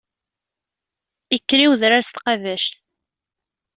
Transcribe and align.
Ikker 1.37 1.59
i 1.59 1.67
wedrar 1.69 2.01
s 2.03 2.09
tqabact. 2.09 2.73